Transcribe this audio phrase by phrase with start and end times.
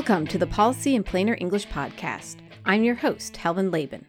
[0.00, 2.36] Welcome to the Policy in Plainer English podcast.
[2.64, 4.06] I'm your host, Helvin Laban.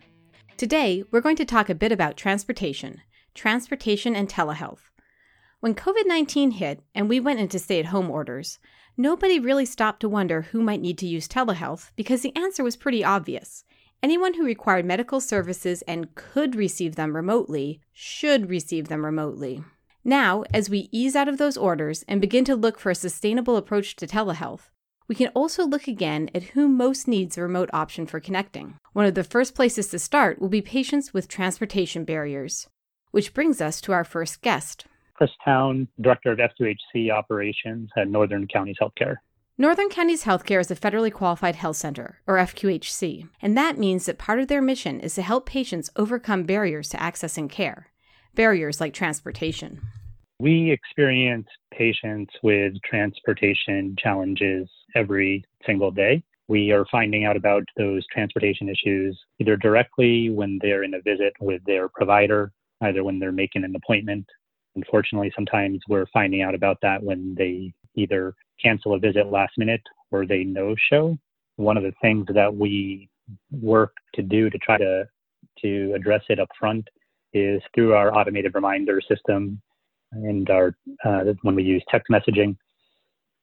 [0.55, 3.01] Today, we're going to talk a bit about transportation,
[3.35, 4.83] transportation and telehealth.
[5.59, 8.57] When COVID 19 hit and we went into stay at home orders,
[8.95, 12.77] nobody really stopped to wonder who might need to use telehealth because the answer was
[12.77, 13.65] pretty obvious.
[14.01, 19.61] Anyone who required medical services and could receive them remotely should receive them remotely.
[20.05, 23.57] Now, as we ease out of those orders and begin to look for a sustainable
[23.57, 24.70] approach to telehealth,
[25.11, 28.75] we can also look again at who most needs a remote option for connecting.
[28.93, 32.69] One of the first places to start will be patients with transportation barriers,
[33.11, 34.85] which brings us to our first guest.
[35.15, 39.17] Chris Town, Director of FQHC Operations at Northern Counties Healthcare.
[39.57, 44.17] Northern Counties Healthcare is a federally qualified health center, or FQHC, and that means that
[44.17, 47.87] part of their mission is to help patients overcome barriers to accessing care,
[48.33, 49.81] barriers like transportation.
[50.39, 51.47] We experience
[51.81, 56.21] patients with transportation challenges every single day.
[56.47, 61.33] We are finding out about those transportation issues either directly when they're in a visit
[61.39, 64.27] with their provider, either when they're making an appointment.
[64.75, 69.81] Unfortunately, sometimes we're finding out about that when they either cancel a visit last minute
[70.11, 71.17] or they no show.
[71.55, 73.09] One of the things that we
[73.49, 75.05] work to do to try to
[75.63, 76.87] to address it up front
[77.33, 79.59] is through our automated reminder system
[80.11, 82.55] and our uh, when we use text messaging,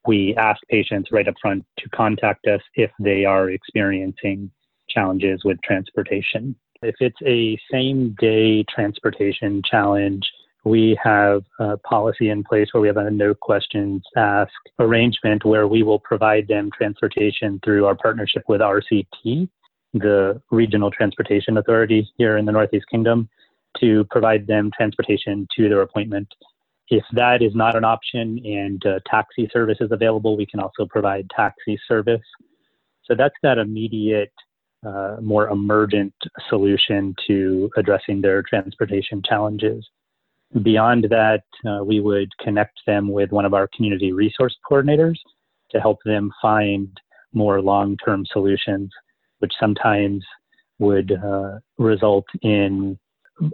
[0.07, 4.51] we ask patients right up front to contact us if they are experiencing
[4.89, 6.55] challenges with transportation.
[6.83, 10.23] If it's a same day transportation challenge,
[10.65, 15.67] we have a policy in place where we have a no questions asked arrangement where
[15.67, 19.49] we will provide them transportation through our partnership with RCT,
[19.95, 23.29] the Regional Transportation Authority here in the Northeast Kingdom,
[23.81, 26.29] to provide them transportation to their appointment
[26.91, 30.87] if that is not an option and uh, taxi service is available, we can also
[30.87, 32.23] provide taxi service.
[33.05, 34.33] So that's that immediate,
[34.87, 36.15] uh, more emergent
[36.49, 39.87] solution to addressing their transportation challenges.
[40.63, 45.17] Beyond that, uh, we would connect them with one of our community resource coordinators
[45.71, 46.89] to help them find
[47.35, 48.91] more long term solutions,
[49.41, 50.25] which sometimes
[50.79, 52.99] would uh, result in,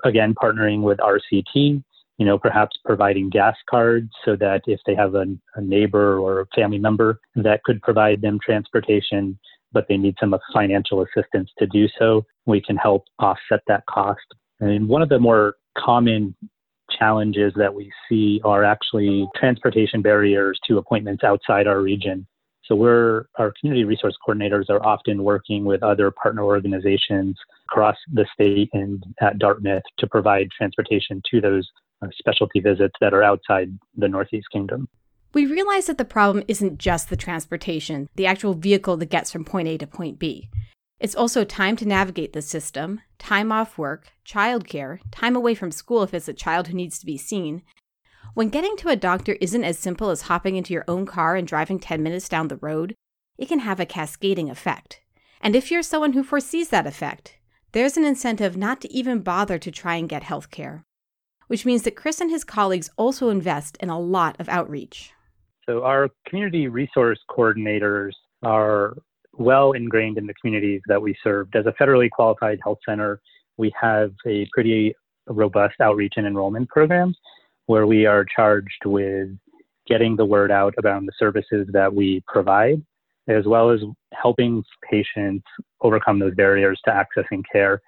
[0.05, 1.83] again, partnering with RCT
[2.19, 5.25] you know, perhaps providing gas cards so that if they have a,
[5.57, 9.39] a, neighbor or a family member that could provide them transportation,
[9.73, 14.21] but they need some financial assistance to do so, we can help offset that cost.
[14.61, 16.37] And one of the more common
[16.99, 22.27] challenges that we see are actually transportation barriers to appointments outside our region.
[22.67, 27.37] So we're our community resource coordinators are often working with other partner organizations
[27.69, 31.69] across the state and at Dartmouth to provide transportation to those
[32.05, 34.89] Uh, specialty visits that are outside the Northeast Kingdom.
[35.33, 39.45] We realize that the problem isn't just the transportation, the actual vehicle that gets from
[39.45, 40.51] point A to point B.
[41.01, 46.03] It's also time to navigate the system, time off work, childcare, time away from school
[46.03, 47.63] if it's a child who needs to be seen.
[48.35, 51.47] When getting to a doctor isn't as simple as hopping into your own car and
[51.47, 52.95] driving 10 minutes down the road,
[53.39, 55.01] it can have a cascading effect.
[55.41, 57.39] And if you're someone who foresees that effect,
[57.73, 60.85] there's an incentive not to even bother to try and get health care
[61.49, 65.13] which means that Chris and his colleagues also invest in a lot of outreach.
[65.67, 68.13] So, our community resource coordinators
[68.43, 68.95] are
[69.33, 71.57] well ingrained in the communities that we served.
[71.57, 73.21] As a federally qualified health center,
[73.57, 74.95] we have a pretty
[75.27, 77.15] robust outreach and enrollment program
[77.67, 79.31] where we are charged with
[79.87, 82.83] getting the word out about the services that we provide,
[83.29, 83.81] as well as
[84.13, 85.45] helping patients
[85.81, 87.81] overcome those barriers to accessing care.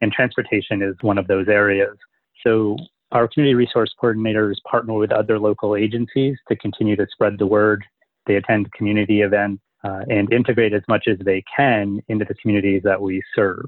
[0.00, 1.96] And transportation is one of those areas.
[2.44, 2.76] So
[3.12, 7.84] our community resource coordinators partner with other local agencies to continue to spread the word.
[8.26, 12.82] They attend community events uh, and integrate as much as they can into the communities
[12.84, 13.66] that we serve.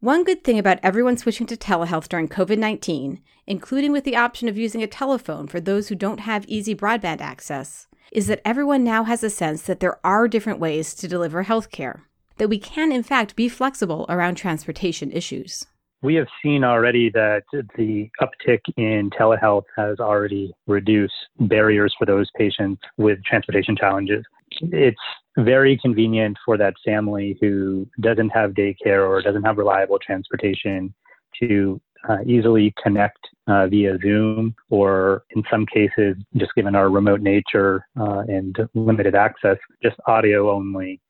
[0.00, 4.48] One good thing about everyone switching to telehealth during COVID 19, including with the option
[4.48, 8.84] of using a telephone for those who don't have easy broadband access, is that everyone
[8.84, 12.02] now has a sense that there are different ways to deliver healthcare,
[12.36, 15.66] that we can, in fact, be flexible around transportation issues
[16.04, 17.44] we have seen already that
[17.78, 24.22] the uptick in telehealth has already reduced barriers for those patients with transportation challenges.
[24.60, 25.00] It's
[25.38, 30.92] very convenient for that family who doesn't have daycare or doesn't have reliable transportation
[31.40, 37.22] to uh, easily connect uh, via Zoom, or in some cases, just given our remote
[37.22, 41.00] nature uh, and limited access, just audio only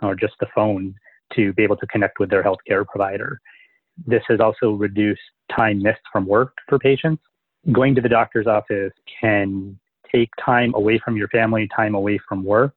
[0.00, 0.94] or just the phone
[1.34, 3.40] to be able to connect with their healthcare provider.
[4.06, 5.20] This has also reduced
[5.54, 7.22] time missed from work for patients.
[7.72, 9.78] Going to the doctor's office can
[10.12, 12.74] take time away from your family, time away from work,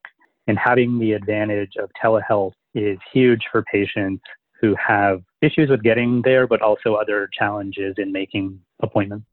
[0.47, 4.23] And having the advantage of telehealth is huge for patients
[4.61, 9.25] who have issues with getting there, but also other challenges in making appointments.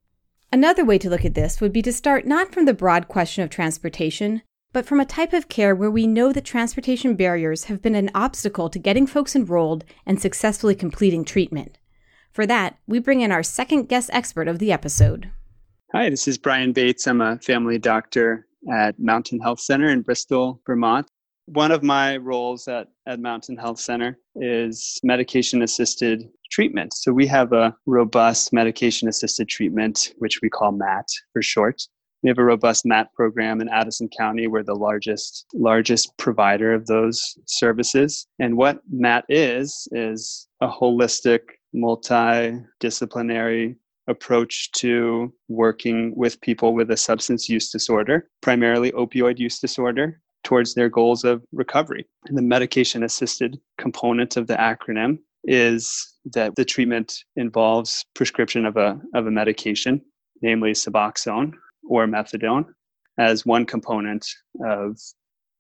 [0.53, 3.43] Another way to look at this would be to start not from the broad question
[3.43, 4.43] of transportation,
[4.75, 8.11] but from a type of care where we know that transportation barriers have been an
[8.13, 11.79] obstacle to getting folks enrolled and successfully completing treatment.
[12.33, 15.31] For that, we bring in our second guest expert of the episode.
[15.95, 17.07] Hi, this is Brian Bates.
[17.07, 21.07] I'm a family doctor at Mountain Health Center in Bristol, Vermont.
[21.47, 26.95] One of my roles at, at Mountain Health Center is medication assisted treatment.
[26.95, 31.81] So we have a robust medication assisted treatment, which we call MAT for short.
[32.25, 34.47] We have a robust MAT program in Addison County.
[34.47, 38.27] We're the largest largest provider of those services.
[38.39, 41.41] And what MAT is is a holistic,
[41.77, 43.77] multidisciplinary
[44.09, 50.73] approach to working with people with a substance use disorder, primarily opioid use disorder, towards
[50.73, 52.07] their goals of recovery.
[52.29, 58.79] And the medication assisted component of the acronym is that the treatment involves prescription of
[58.79, 60.01] a, of a medication,
[60.41, 61.53] namely Suboxone
[61.89, 62.67] or Methadone,
[63.19, 64.27] as one component
[64.65, 64.99] of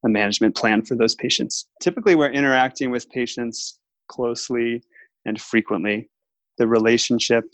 [0.04, 1.66] a management plan for those patients.
[1.80, 3.78] Typically, we're interacting with patients
[4.08, 4.82] closely
[5.24, 6.10] and frequently.
[6.58, 7.44] The relationship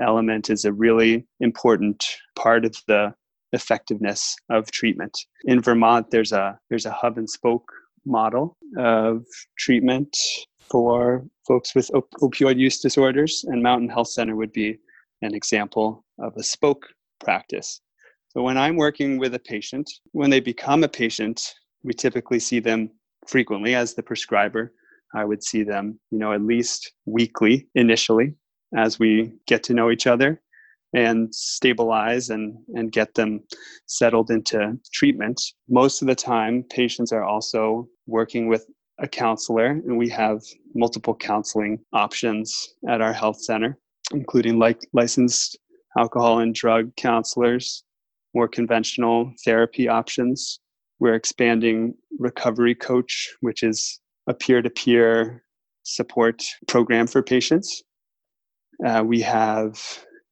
[0.00, 2.04] element is a really important
[2.36, 3.14] part of the
[3.52, 5.16] effectiveness of treatment.
[5.44, 7.70] In Vermont, there's a there's a hub and spoke
[8.04, 9.24] model of
[9.58, 10.16] treatment
[10.70, 14.78] for folks with op- opioid use disorders, and Mountain Health Center would be
[15.22, 16.86] an example of a spoke
[17.20, 17.80] practice.
[18.36, 21.54] So when I'm working with a patient, when they become a patient,
[21.84, 22.90] we typically see them
[23.28, 24.72] frequently as the prescriber.
[25.14, 28.34] I would see them, you know, at least weekly initially
[28.76, 30.42] as we get to know each other
[30.94, 33.44] and stabilize and, and get them
[33.86, 35.40] settled into treatment.
[35.68, 38.66] Most of the time, patients are also working with
[38.98, 40.40] a counselor, and we have
[40.74, 43.78] multiple counseling options at our health center,
[44.12, 45.56] including like licensed
[45.96, 47.84] alcohol and drug counselors,
[48.34, 50.60] more conventional therapy options.
[50.98, 55.42] We're expanding Recovery Coach, which is a peer to peer
[55.82, 57.82] support program for patients.
[58.84, 59.80] Uh, we have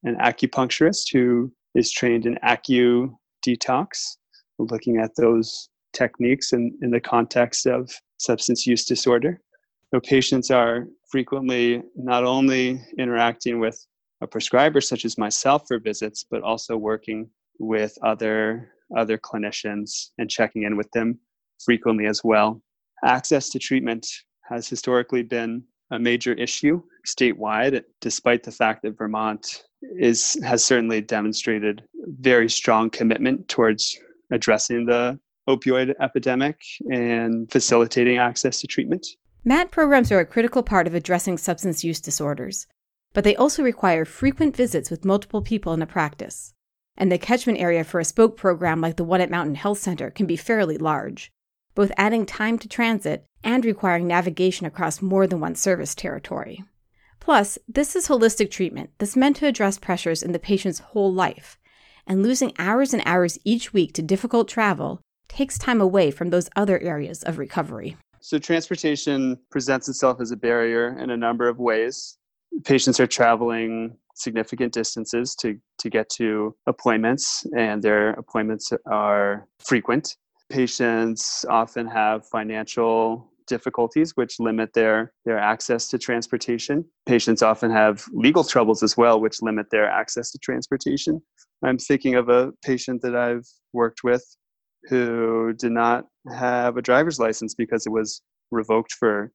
[0.04, 3.14] an acupuncturist who is trained in acu
[3.46, 4.16] detox,
[4.58, 9.40] looking at those techniques in, in the context of substance use disorder.
[9.92, 13.84] So patients are frequently not only interacting with
[14.22, 17.28] a prescriber such as myself for visits, but also working
[17.58, 21.18] with other other clinicians and checking in with them
[21.64, 22.60] frequently as well.
[23.04, 24.06] Access to treatment
[24.48, 29.64] has historically been a major issue statewide, despite the fact that Vermont
[29.98, 31.82] is has certainly demonstrated
[32.20, 33.98] very strong commitment towards
[34.30, 36.60] addressing the opioid epidemic
[36.90, 39.06] and facilitating access to treatment.
[39.44, 42.66] MAT programs are a critical part of addressing substance use disorders,
[43.12, 46.54] but they also require frequent visits with multiple people in a practice.
[46.96, 50.10] And the catchment area for a spoke program like the one at Mountain Health Center
[50.10, 51.32] can be fairly large,
[51.74, 56.64] both adding time to transit and requiring navigation across more than one service territory.
[57.18, 61.58] Plus, this is holistic treatment that's meant to address pressures in the patient's whole life,
[62.06, 66.50] and losing hours and hours each week to difficult travel takes time away from those
[66.56, 67.96] other areas of recovery.
[68.20, 72.18] So, transportation presents itself as a barrier in a number of ways.
[72.64, 80.16] Patients are traveling significant distances to, to get to appointments, and their appointments are frequent.
[80.50, 88.04] Patients often have financial difficulties which limit their their access to transportation patients often have
[88.12, 91.20] legal troubles as well which limit their access to transportation
[91.64, 94.24] i'm thinking of a patient that i've worked with
[94.84, 99.32] who did not have a driver's license because it was revoked for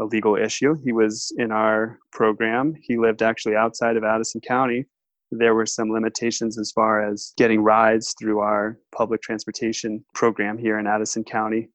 [0.00, 0.76] a legal issue.
[0.84, 2.74] He was in our program.
[2.80, 4.86] He lived actually outside of addison county.
[5.30, 10.78] There were some limitations as far as getting rides through our public transportation program here
[10.78, 11.68] in Addison County.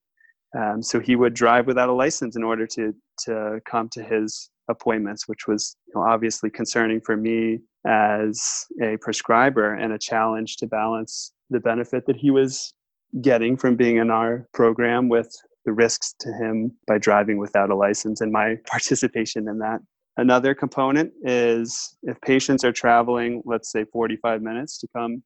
[0.58, 2.94] Um, so he would drive without a license in order to
[3.26, 8.98] to come to his appointments, which was you know, obviously concerning for me as a
[9.02, 12.74] prescriber and a challenge to balance the benefit that he was
[13.22, 15.36] getting from being in our program with
[15.70, 19.80] the risks to him by driving without a license and my participation in that.
[20.18, 25.22] Another component is if patients are traveling, let's say 45 minutes to come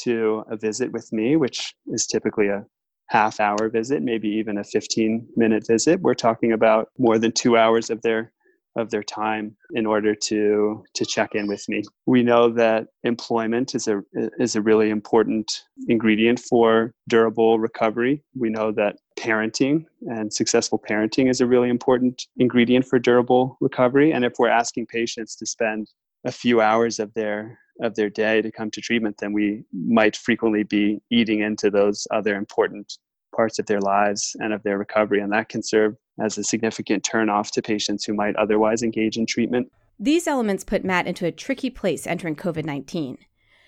[0.00, 2.64] to a visit with me, which is typically a
[3.06, 6.02] half hour visit, maybe even a 15 minute visit.
[6.02, 8.30] We're talking about more than two hours of their
[8.78, 11.82] of their time in order to to check in with me.
[12.06, 14.02] We know that employment is a
[14.38, 18.22] is a really important ingredient for durable recovery.
[18.34, 24.12] We know that parenting and successful parenting is a really important ingredient for durable recovery
[24.12, 25.90] and if we're asking patients to spend
[26.24, 30.16] a few hours of their of their day to come to treatment then we might
[30.16, 32.98] frequently be eating into those other important
[33.38, 37.04] parts of their lives and of their recovery and that can serve as a significant
[37.04, 39.70] turnoff to patients who might otherwise engage in treatment.
[39.96, 43.16] These elements put MAT into a tricky place entering COVID 19.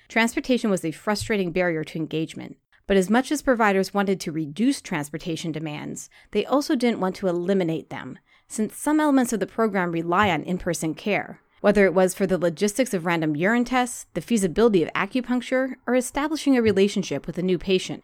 [0.09, 2.57] Transportation was a frustrating barrier to engagement,
[2.89, 7.29] but as much as providers wanted to reduce transportation demands, they also didn't want to
[7.29, 11.41] eliminate them, since some elements of the program rely on in person care.
[11.61, 15.95] Whether it was for the logistics of random urine tests, the feasibility of acupuncture, or
[15.95, 18.03] establishing a relationship with a new patient.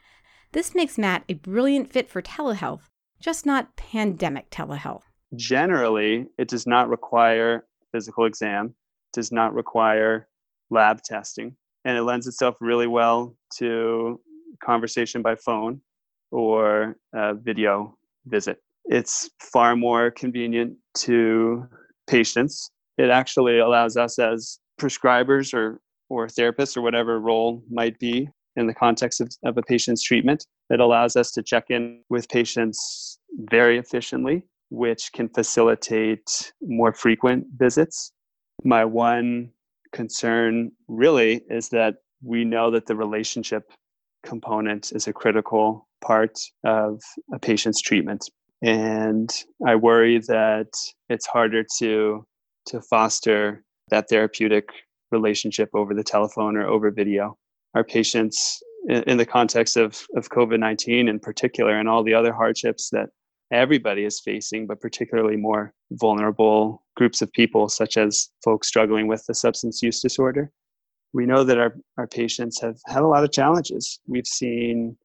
[0.57, 2.89] This makes MAT a brilliant fit for telehealth
[3.21, 5.03] just not pandemic telehealth.
[5.35, 8.75] Generally, it does not require physical exam,
[9.13, 10.29] does not require
[10.71, 14.19] lab testing, and it lends itself really well to
[14.65, 15.83] conversation by phone
[16.31, 16.97] or
[17.43, 17.95] video
[18.25, 18.57] visit.
[18.87, 21.67] It's far more convenient to
[22.07, 22.71] patients.
[22.97, 28.67] It actually allows us as prescribers or, or therapists or whatever role might be in
[28.67, 30.47] the context of, of a patient's treatment.
[30.71, 37.47] It allows us to check in with patients very efficiently, which can facilitate more frequent
[37.57, 38.13] visits.
[38.65, 39.51] My one
[39.93, 43.71] concern really is that we know that the relationship
[44.25, 47.01] component is a critical part of
[47.33, 48.29] a patient's treatment.
[48.63, 49.31] And
[49.67, 50.69] I worry that
[51.09, 52.27] it's harder to
[52.67, 54.71] to foster that therapeutic
[55.13, 57.39] relationship over the telephone or over video
[57.77, 62.15] our patients in, in the context of, of COVID 19 in particular and all the
[62.15, 63.11] other hardships that
[63.53, 69.25] everybody is facing, but particularly more vulnerable groups of people, such as folks struggling with
[69.27, 70.51] the substance use disorder.
[71.13, 74.01] We know that our, our patients have had a lot of challenges.
[74.09, 74.97] We've seen,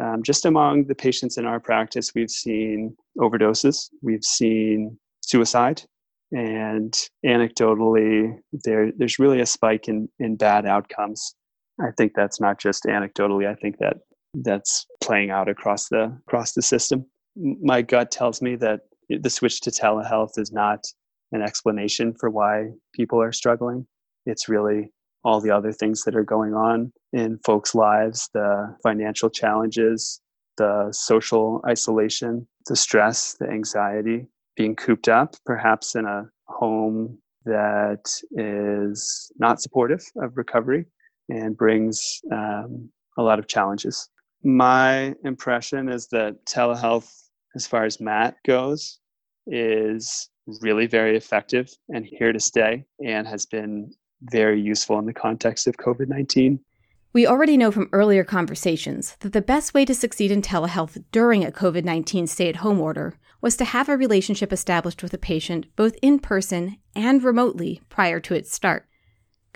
[0.00, 5.82] um, just among the patients in our practice, we've seen overdoses, we've seen suicide,
[6.30, 6.92] and
[7.24, 11.34] anecdotally, there, there's really a spike in, in bad outcomes
[11.80, 13.46] I think that's not just anecdotally.
[13.46, 13.98] I think that
[14.34, 17.06] that's playing out across the across the system.
[17.36, 20.84] My gut tells me that the switch to telehealth is not
[21.32, 23.86] an explanation for why people are struggling.
[24.26, 24.92] It's really
[25.24, 30.20] all the other things that are going on in folks' lives, the financial challenges,
[30.56, 38.10] the social isolation, the stress, the anxiety, being cooped up, perhaps in a home that
[38.32, 40.84] is not supportive of recovery
[41.28, 44.08] and brings um, a lot of challenges.
[44.42, 47.10] My impression is that telehealth,
[47.56, 49.00] as far as MAT goes,
[49.46, 50.30] is
[50.60, 53.92] really very effective and here to stay and has been
[54.22, 56.60] very useful in the context of COVID 19.
[57.12, 61.44] We already know from earlier conversations that the best way to succeed in telehealth during
[61.44, 65.18] a COVID 19 stay at home order was to have a relationship established with a
[65.18, 68.86] patient both in person and remotely prior to its start.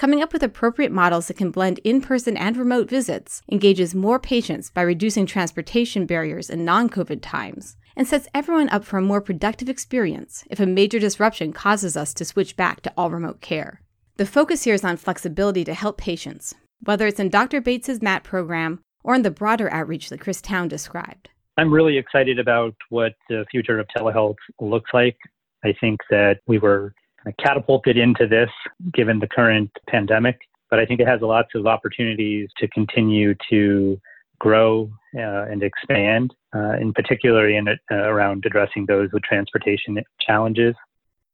[0.02, 4.18] Coming up with appropriate models that can blend in person and remote visits engages more
[4.18, 9.00] patients by reducing transportation barriers in non COVID times and sets everyone up for a
[9.00, 13.40] more productive experience if a major disruption causes us to switch back to all remote
[13.40, 13.80] care.
[14.16, 17.60] The focus here is on flexibility to help patients, whether it's in Dr.
[17.60, 21.28] Bates's MAT program or in the broader outreach that Chris Town described.
[21.56, 25.16] I'm really excited about what the future of telehealth looks like.
[25.64, 26.92] I think that we were
[27.24, 28.50] kind of catapulted into this
[28.92, 30.38] given the current pandemic.
[30.70, 34.00] But I think it has lots of opportunities to continue to
[34.38, 40.74] grow uh, and expand, uh, in particular in uh, around addressing those with transportation challenges.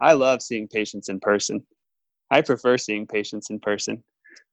[0.00, 1.64] I love seeing patients in person.
[2.30, 4.02] I prefer seeing patients in person.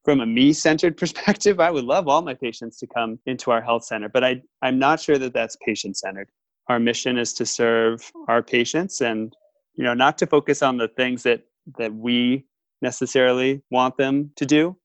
[0.06, 3.62] From a me centered perspective, I would love all my patients to come into our
[3.62, 6.30] health center, but I, I'm not sure that that's patient centered.
[6.68, 9.36] Our mission is to serve our patients and
[9.76, 11.42] you know not to focus on the things that
[11.78, 12.46] that we
[12.82, 14.76] necessarily want them to do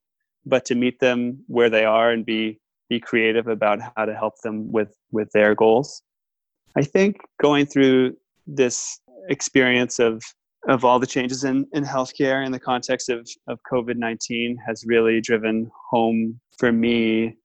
[0.47, 4.35] but to meet them where they are and be be creative about how to help
[4.43, 6.03] them with with their goals.
[6.77, 8.17] I think going through
[8.47, 10.23] this experience of
[10.69, 15.19] of all the changes in, in healthcare in the context of, of COVID-19 has really
[15.23, 17.39] driven home for me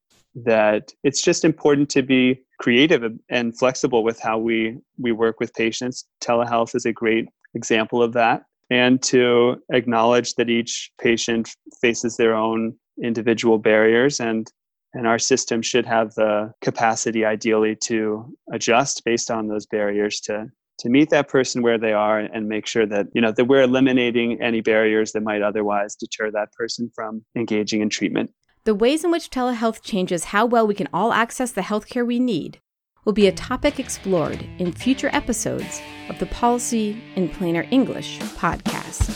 [0.43, 5.53] that it's just important to be creative and flexible with how we we work with
[5.53, 12.17] patients telehealth is a great example of that and to acknowledge that each patient faces
[12.17, 14.51] their own individual barriers and
[14.93, 20.47] and our system should have the capacity ideally to adjust based on those barriers to
[20.77, 23.61] to meet that person where they are and make sure that you know that we're
[23.61, 28.31] eliminating any barriers that might otherwise deter that person from engaging in treatment.
[28.65, 32.19] The ways in which telehealth changes how well we can all access the healthcare we
[32.19, 32.57] need
[33.05, 39.13] will be a topic explored in future episodes of the Policy in Plainer English podcast.